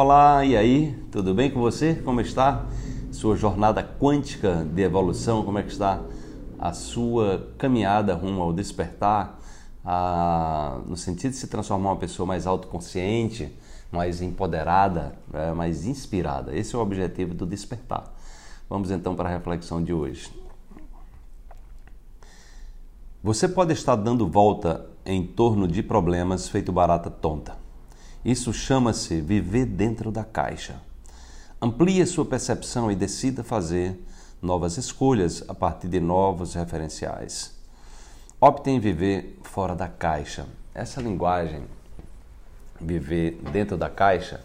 Olá, 0.00 0.44
e 0.44 0.56
aí? 0.56 0.96
Tudo 1.10 1.34
bem 1.34 1.50
com 1.50 1.58
você? 1.58 1.96
Como 1.96 2.20
está? 2.20 2.64
Sua 3.10 3.34
jornada 3.34 3.82
quântica 3.82 4.64
de 4.64 4.80
evolução, 4.80 5.42
como 5.42 5.58
é 5.58 5.64
que 5.64 5.72
está 5.72 6.00
a 6.56 6.72
sua 6.72 7.48
caminhada 7.58 8.14
rumo 8.14 8.40
ao 8.40 8.52
despertar, 8.52 9.40
a, 9.84 10.78
no 10.86 10.96
sentido 10.96 11.32
de 11.32 11.36
se 11.38 11.48
transformar 11.48 11.90
uma 11.90 11.96
pessoa 11.96 12.24
mais 12.24 12.46
autoconsciente, 12.46 13.52
mais 13.90 14.22
empoderada, 14.22 15.18
né? 15.32 15.52
mais 15.52 15.84
inspirada. 15.84 16.56
Esse 16.56 16.76
é 16.76 16.78
o 16.78 16.80
objetivo 16.80 17.34
do 17.34 17.44
despertar. 17.44 18.04
Vamos 18.70 18.92
então 18.92 19.16
para 19.16 19.28
a 19.28 19.32
reflexão 19.32 19.82
de 19.82 19.92
hoje. 19.92 20.32
Você 23.20 23.48
pode 23.48 23.72
estar 23.72 23.96
dando 23.96 24.28
volta 24.28 24.86
em 25.04 25.26
torno 25.26 25.66
de 25.66 25.82
problemas 25.82 26.48
feito 26.48 26.70
barata 26.70 27.10
tonta. 27.10 27.66
Isso 28.24 28.52
chama-se 28.52 29.20
viver 29.20 29.66
dentro 29.66 30.10
da 30.10 30.24
caixa. 30.24 30.80
Amplie 31.60 32.04
sua 32.06 32.24
percepção 32.24 32.90
e 32.90 32.96
decida 32.96 33.42
fazer 33.42 33.98
novas 34.40 34.76
escolhas 34.76 35.44
a 35.48 35.54
partir 35.54 35.88
de 35.88 36.00
novos 36.00 36.54
referenciais. 36.54 37.56
Opte 38.40 38.70
em 38.70 38.78
viver 38.78 39.38
fora 39.42 39.74
da 39.74 39.88
caixa. 39.88 40.46
Essa 40.74 41.00
linguagem, 41.00 41.62
viver 42.80 43.40
dentro 43.52 43.76
da 43.76 43.90
caixa, 43.90 44.40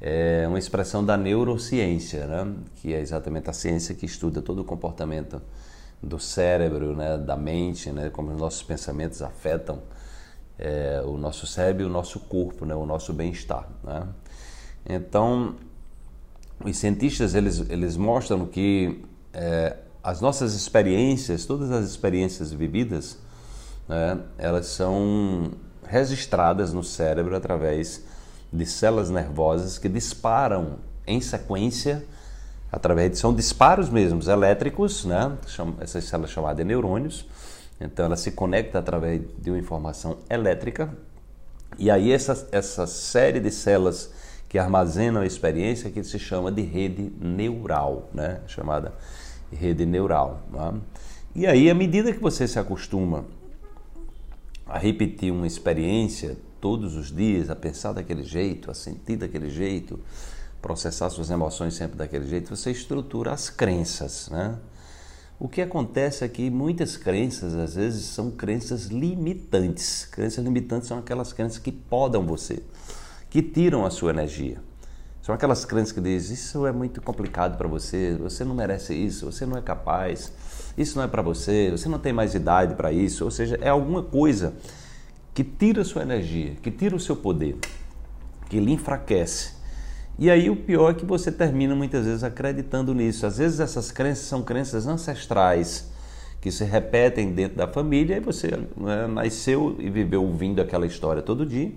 é 0.00 0.44
uma 0.46 0.58
expressão 0.58 1.04
da 1.04 1.16
neurociência, 1.16 2.26
né? 2.26 2.54
que 2.76 2.92
é 2.94 3.00
exatamente 3.00 3.48
a 3.50 3.52
ciência 3.52 3.94
que 3.94 4.06
estuda 4.06 4.42
todo 4.42 4.60
o 4.60 4.64
comportamento 4.64 5.40
do 6.02 6.18
cérebro, 6.18 6.94
né? 6.94 7.16
da 7.16 7.36
mente, 7.36 7.90
né? 7.90 8.10
como 8.10 8.30
os 8.30 8.38
nossos 8.38 8.62
pensamentos 8.62 9.22
afetam 9.22 9.80
é, 10.58 11.02
o 11.04 11.16
nosso 11.16 11.46
cérebro 11.46 11.82
e 11.82 11.86
o 11.86 11.90
nosso 11.90 12.20
corpo, 12.20 12.64
né? 12.64 12.74
o 12.74 12.86
nosso 12.86 13.12
bem-estar. 13.12 13.68
Né? 13.82 14.06
Então, 14.88 15.56
os 16.64 16.76
cientistas 16.76 17.34
eles, 17.34 17.68
eles 17.68 17.96
mostram 17.96 18.46
que 18.46 19.02
é, 19.32 19.76
as 20.02 20.20
nossas 20.20 20.54
experiências, 20.54 21.46
todas 21.46 21.70
as 21.70 21.86
experiências 21.86 22.52
vividas, 22.52 23.18
né, 23.88 24.20
elas 24.36 24.66
são 24.66 25.52
registradas 25.86 26.72
no 26.72 26.84
cérebro 26.84 27.34
através 27.34 28.04
de 28.52 28.66
células 28.66 29.10
nervosas 29.10 29.78
que 29.78 29.88
disparam 29.88 30.78
em 31.06 31.20
sequência, 31.20 32.04
através 32.70 33.12
de 33.12 33.18
são 33.18 33.34
disparos 33.34 33.88
mesmos 33.88 34.28
elétricos, 34.28 35.04
né, 35.06 35.32
essas 35.80 36.04
células 36.04 36.30
chamadas 36.30 36.58
de 36.58 36.64
neurônios. 36.64 37.26
Então 37.80 38.06
ela 38.06 38.16
se 38.16 38.32
conecta 38.32 38.78
através 38.78 39.22
de 39.38 39.50
uma 39.50 39.58
informação 39.58 40.18
elétrica 40.30 40.94
e 41.78 41.90
aí 41.90 42.12
essa, 42.12 42.48
essa 42.52 42.86
série 42.86 43.40
de 43.40 43.50
células 43.50 44.12
que 44.48 44.58
armazenam 44.58 45.22
a 45.22 45.26
experiência 45.26 45.90
que 45.90 46.02
se 46.04 46.18
chama 46.18 46.52
de 46.52 46.62
rede 46.62 47.12
neural, 47.20 48.08
né, 48.14 48.40
chamada 48.46 48.92
rede 49.52 49.84
neural. 49.84 50.40
Né? 50.52 50.80
E 51.34 51.46
aí, 51.46 51.68
à 51.68 51.74
medida 51.74 52.12
que 52.12 52.20
você 52.20 52.46
se 52.46 52.58
acostuma 52.58 53.24
a 54.66 54.78
repetir 54.78 55.32
uma 55.32 55.46
experiência 55.46 56.36
todos 56.60 56.94
os 56.94 57.14
dias, 57.14 57.50
a 57.50 57.56
pensar 57.56 57.92
daquele 57.92 58.22
jeito, 58.22 58.70
a 58.70 58.74
sentir 58.74 59.16
daquele 59.16 59.50
jeito, 59.50 59.98
processar 60.62 61.10
suas 61.10 61.30
emoções 61.30 61.74
sempre 61.74 61.96
daquele 61.96 62.26
jeito, 62.26 62.54
você 62.54 62.70
estrutura 62.70 63.32
as 63.32 63.50
crenças, 63.50 64.28
né? 64.30 64.56
O 65.38 65.48
que 65.48 65.60
acontece 65.60 66.24
é 66.24 66.28
que 66.28 66.48
muitas 66.48 66.96
crenças, 66.96 67.54
às 67.54 67.74
vezes, 67.74 68.04
são 68.04 68.30
crenças 68.30 68.86
limitantes. 68.86 70.06
Crenças 70.06 70.44
limitantes 70.44 70.86
são 70.86 70.98
aquelas 70.98 71.32
crenças 71.32 71.58
que 71.58 71.72
podam 71.72 72.24
você, 72.24 72.62
que 73.28 73.42
tiram 73.42 73.84
a 73.84 73.90
sua 73.90 74.10
energia. 74.10 74.58
São 75.20 75.34
aquelas 75.34 75.64
crenças 75.64 75.90
que 75.90 76.00
dizem: 76.00 76.34
Isso 76.34 76.66
é 76.66 76.70
muito 76.70 77.02
complicado 77.02 77.58
para 77.58 77.66
você, 77.66 78.14
você 78.14 78.44
não 78.44 78.54
merece 78.54 78.94
isso, 78.94 79.24
você 79.24 79.44
não 79.44 79.56
é 79.56 79.62
capaz, 79.62 80.32
isso 80.78 80.96
não 80.96 81.04
é 81.04 81.08
para 81.08 81.22
você, 81.22 81.70
você 81.70 81.88
não 81.88 81.98
tem 81.98 82.12
mais 82.12 82.34
idade 82.34 82.74
para 82.74 82.92
isso. 82.92 83.24
Ou 83.24 83.30
seja, 83.30 83.58
é 83.60 83.70
alguma 83.70 84.02
coisa 84.02 84.54
que 85.32 85.42
tira 85.42 85.82
a 85.82 85.84
sua 85.84 86.02
energia, 86.02 86.54
que 86.62 86.70
tira 86.70 86.94
o 86.94 87.00
seu 87.00 87.16
poder, 87.16 87.56
que 88.48 88.60
lhe 88.60 88.70
enfraquece. 88.70 89.53
E 90.18 90.30
aí 90.30 90.48
o 90.48 90.56
pior 90.56 90.90
é 90.90 90.94
que 90.94 91.04
você 91.04 91.32
termina 91.32 91.74
muitas 91.74 92.04
vezes 92.04 92.22
acreditando 92.22 92.94
nisso. 92.94 93.26
Às 93.26 93.38
vezes 93.38 93.60
essas 93.60 93.90
crenças 93.90 94.26
são 94.26 94.42
crenças 94.42 94.86
ancestrais 94.86 95.90
que 96.40 96.50
se 96.50 96.64
repetem 96.64 97.32
dentro 97.32 97.56
da 97.56 97.66
família 97.66 98.16
e 98.16 98.20
você 98.20 98.48
né, 98.76 99.06
nasceu 99.06 99.76
e 99.78 99.88
viveu 99.88 100.22
ouvindo 100.22 100.60
aquela 100.60 100.86
história 100.86 101.22
todo 101.22 101.44
dia 101.44 101.72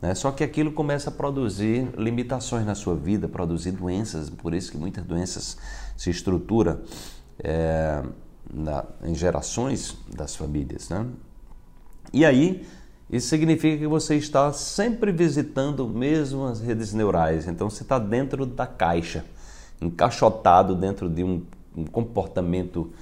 né? 0.00 0.14
Só 0.14 0.30
que 0.30 0.44
aquilo 0.44 0.72
começa 0.72 1.10
a 1.10 1.12
produzir 1.12 1.88
limitações 1.96 2.66
na 2.66 2.74
sua 2.74 2.94
vida, 2.94 3.28
produzir 3.28 3.72
doenças, 3.72 4.28
por 4.30 4.54
isso 4.54 4.70
que 4.70 4.78
muitas 4.78 5.04
doenças 5.04 5.56
se 5.96 6.10
estruturam 6.10 6.80
é, 7.42 8.02
na, 8.52 8.84
em 9.02 9.14
gerações 9.14 9.96
das 10.14 10.36
famílias. 10.36 10.88
Né? 10.90 11.06
E 12.12 12.24
aí, 12.24 12.66
isso 13.10 13.28
significa 13.28 13.78
que 13.78 13.86
você 13.86 14.16
está 14.16 14.52
sempre 14.52 15.12
visitando 15.12 15.86
mesmo 15.88 16.44
as 16.46 16.60
redes 16.60 16.92
neurais. 16.92 17.46
Então, 17.46 17.70
você 17.70 17.82
está 17.82 17.98
dentro 17.98 18.44
da 18.44 18.66
caixa, 18.66 19.24
encaixotado 19.80 20.74
dentro 20.74 21.08
de 21.08 21.22
um, 21.22 21.42
um 21.76 21.84
comportamento, 21.84 22.92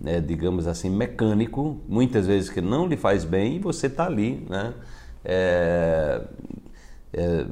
né, 0.00 0.20
digamos 0.20 0.66
assim, 0.66 0.88
mecânico, 0.88 1.78
muitas 1.88 2.26
vezes 2.26 2.48
que 2.48 2.60
não 2.60 2.86
lhe 2.86 2.96
faz 2.96 3.24
bem, 3.24 3.56
e 3.56 3.58
você 3.58 3.86
está 3.86 4.06
ali, 4.06 4.46
né? 4.48 4.72
é, 5.24 6.22
é, 7.12 7.46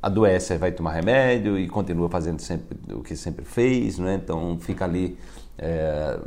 adoece, 0.00 0.56
vai 0.56 0.72
tomar 0.72 0.92
remédio 0.92 1.58
e 1.58 1.68
continua 1.68 2.08
fazendo 2.08 2.40
sempre 2.40 2.76
o 2.92 3.02
que 3.02 3.16
sempre 3.16 3.44
fez, 3.44 3.98
né? 3.98 4.20
então 4.22 4.58
fica 4.58 4.84
ali 4.84 5.16
é, 5.56 6.18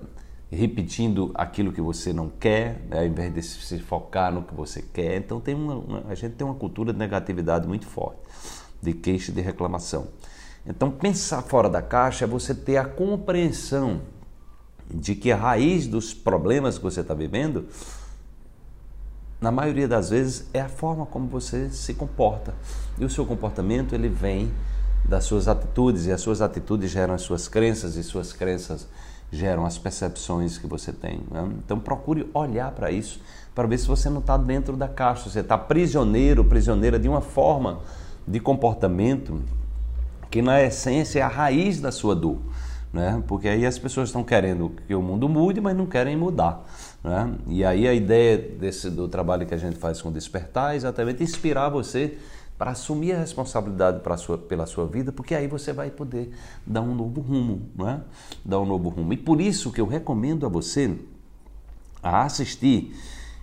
repetindo 0.55 1.31
aquilo 1.35 1.71
que 1.71 1.81
você 1.81 2.13
não 2.13 2.29
quer, 2.29 2.81
né? 2.89 2.99
ao 2.99 3.05
invés 3.05 3.33
de 3.33 3.41
se 3.43 3.79
focar 3.79 4.33
no 4.33 4.43
que 4.43 4.53
você 4.53 4.81
quer. 4.81 5.17
Então 5.17 5.39
tem 5.39 5.53
uma, 5.53 5.75
uma, 5.75 6.03
a 6.07 6.15
gente 6.15 6.35
tem 6.35 6.45
uma 6.45 6.55
cultura 6.55 6.91
de 6.91 6.99
negatividade 6.99 7.67
muito 7.67 7.85
forte, 7.85 8.19
de 8.81 8.93
queixa 8.93 9.31
e 9.31 9.35
de 9.35 9.41
reclamação. 9.41 10.07
Então 10.65 10.89
pensar 10.89 11.41
fora 11.41 11.69
da 11.69 11.81
caixa 11.81 12.25
é 12.25 12.27
você 12.27 12.55
ter 12.55 12.77
a 12.77 12.85
compreensão 12.85 14.01
de 14.91 15.15
que 15.15 15.31
a 15.31 15.35
raiz 15.35 15.87
dos 15.87 16.13
problemas 16.13 16.77
que 16.77 16.83
você 16.83 17.01
está 17.01 17.13
vivendo 17.13 17.67
na 19.41 19.51
maioria 19.51 19.87
das 19.87 20.09
vezes 20.09 20.47
é 20.53 20.61
a 20.61 20.69
forma 20.69 21.05
como 21.05 21.27
você 21.27 21.69
se 21.69 21.93
comporta. 21.93 22.53
E 22.97 23.05
o 23.05 23.09
seu 23.09 23.25
comportamento 23.25 23.93
ele 23.93 24.09
vem 24.09 24.51
das 25.03 25.25
suas 25.25 25.47
atitudes 25.47 26.05
e 26.05 26.11
as 26.11 26.21
suas 26.21 26.41
atitudes 26.41 26.89
geram 26.89 27.13
as 27.13 27.21
suas 27.21 27.47
crenças 27.47 27.95
e 27.95 28.03
suas 28.03 28.33
crenças 28.33 28.87
geram 29.35 29.65
as 29.65 29.77
percepções 29.77 30.57
que 30.57 30.67
você 30.67 30.91
tem. 30.91 31.21
Né? 31.29 31.49
Então 31.63 31.79
procure 31.79 32.29
olhar 32.33 32.71
para 32.71 32.91
isso 32.91 33.19
para 33.53 33.67
ver 33.67 33.77
se 33.77 33.87
você 33.87 34.09
não 34.09 34.19
está 34.19 34.35
dentro 34.35 34.75
da 34.75 34.87
caixa, 34.87 35.29
você 35.29 35.39
está 35.39 35.57
prisioneiro, 35.57 36.43
prisioneira 36.43 36.99
de 36.99 37.07
uma 37.07 37.21
forma 37.21 37.79
de 38.27 38.39
comportamento 38.39 39.41
que 40.29 40.41
na 40.41 40.61
essência 40.61 41.19
é 41.19 41.21
a 41.21 41.27
raiz 41.27 41.79
da 41.79 41.91
sua 41.91 42.15
dor. 42.15 42.37
Né? 42.91 43.21
Porque 43.27 43.47
aí 43.47 43.65
as 43.65 43.77
pessoas 43.77 44.09
estão 44.09 44.23
querendo 44.23 44.71
que 44.87 44.95
o 44.95 45.01
mundo 45.01 45.27
mude, 45.29 45.61
mas 45.61 45.75
não 45.75 45.85
querem 45.85 46.15
mudar. 46.15 46.65
Né? 47.03 47.33
E 47.47 47.63
aí 47.63 47.87
a 47.87 47.93
ideia 47.93 48.37
desse, 48.37 48.89
do 48.89 49.07
trabalho 49.07 49.45
que 49.45 49.53
a 49.53 49.57
gente 49.57 49.77
faz 49.77 50.01
com 50.01 50.11
Despertar 50.11 50.73
é 50.73 50.75
exatamente 50.77 51.23
inspirar 51.23 51.69
você 51.69 52.17
para 52.57 52.71
assumir 52.71 53.13
a 53.13 53.19
responsabilidade 53.19 54.01
sua, 54.17 54.37
pela 54.37 54.65
sua 54.65 54.85
vida, 54.85 55.11
porque 55.11 55.35
aí 55.35 55.47
você 55.47 55.73
vai 55.73 55.89
poder 55.89 56.31
dar 56.65 56.81
um 56.81 56.95
novo 56.95 57.19
rumo, 57.19 57.69
né? 57.75 58.01
dar 58.43 58.59
um 58.59 58.65
novo 58.65 58.89
rumo. 58.89 59.11
E 59.11 59.17
por 59.17 59.41
isso 59.41 59.71
que 59.71 59.81
eu 59.81 59.87
recomendo 59.87 60.45
a 60.45 60.49
você 60.49 60.97
a 62.01 62.23
assistir 62.23 62.95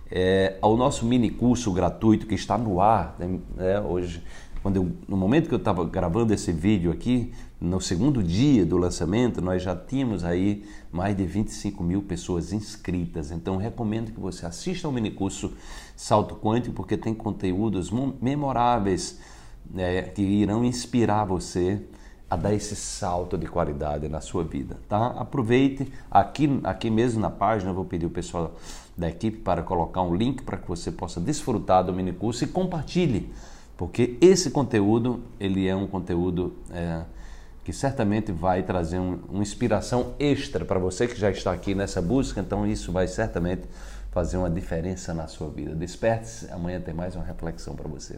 é, 0.09 0.57
ao 0.61 0.77
nosso 0.77 1.05
mini 1.05 1.29
curso 1.29 1.71
gratuito 1.71 2.25
que 2.25 2.35
está 2.35 2.57
no 2.57 2.79
ar 2.79 3.15
né, 3.19 3.79
hoje 3.81 4.23
quando 4.63 4.77
eu, 4.77 4.91
no 5.09 5.17
momento 5.17 5.49
que 5.49 5.53
eu 5.53 5.59
estava 5.59 5.83
gravando 5.83 6.33
esse 6.33 6.53
vídeo 6.53 6.89
aqui, 6.89 7.33
no 7.59 7.81
segundo 7.81 8.23
dia 8.23 8.65
do 8.65 8.77
lançamento, 8.77 9.41
nós 9.41 9.61
já 9.61 9.75
tínhamos 9.75 10.23
aí 10.23 10.63
mais 10.89 11.15
de 11.17 11.25
25 11.25 11.83
mil 11.83 12.01
pessoas 12.01 12.53
inscritas. 12.53 13.29
Então, 13.29 13.57
recomendo 13.57 14.13
que 14.13 14.19
você 14.21 14.45
assista 14.45 14.87
ao 14.87 14.93
minicurso 14.93 15.51
Salto 15.97 16.35
Quântico, 16.35 16.73
porque 16.73 16.95
tem 16.95 17.13
conteúdos 17.13 17.91
memoráveis 18.21 19.19
né, 19.69 20.01
que 20.03 20.21
irão 20.21 20.63
inspirar 20.63 21.25
você 21.25 21.81
a 22.29 22.37
dar 22.37 22.53
esse 22.53 22.75
salto 22.75 23.37
de 23.37 23.45
qualidade 23.45 24.07
na 24.07 24.21
sua 24.21 24.43
vida, 24.43 24.79
tá? 24.89 25.07
Aproveite 25.07 25.91
aqui, 26.09 26.59
aqui 26.63 26.89
mesmo 26.89 27.21
na 27.21 27.29
página, 27.29 27.69
eu 27.69 27.75
vou 27.75 27.85
pedir 27.85 28.07
o 28.07 28.09
pessoal 28.09 28.55
da 28.97 29.09
equipe 29.09 29.37
para 29.37 29.61
colocar 29.61 30.01
um 30.01 30.15
link 30.15 30.41
para 30.41 30.57
que 30.57 30.67
você 30.67 30.91
possa 30.91 31.19
desfrutar 31.19 31.83
do 31.83 31.93
minicurso 31.93 32.43
e 32.43 32.47
compartilhe 32.47 33.29
porque 33.77 34.17
esse 34.21 34.51
conteúdo 34.51 35.23
ele 35.39 35.67
é 35.67 35.75
um 35.75 35.87
conteúdo 35.87 36.55
é, 36.71 37.03
que 37.63 37.71
certamente 37.71 38.31
vai 38.31 38.63
trazer 38.63 38.99
um, 38.99 39.19
uma 39.29 39.41
inspiração 39.41 40.13
extra 40.19 40.65
para 40.65 40.79
você 40.79 41.07
que 41.07 41.19
já 41.19 41.31
está 41.31 41.51
aqui 41.51 41.73
nessa 41.73 42.01
busca, 42.01 42.41
então 42.41 42.67
isso 42.67 42.91
vai 42.91 43.07
certamente 43.07 43.63
fazer 44.11 44.37
uma 44.37 44.49
diferença 44.49 45.13
na 45.13 45.27
sua 45.27 45.49
vida. 45.49 45.73
Desperte-se, 45.73 46.51
amanhã 46.51 46.79
tem 46.79 46.93
mais 46.93 47.15
uma 47.15 47.25
reflexão 47.25 47.75
para 47.75 47.87
você. 47.87 48.17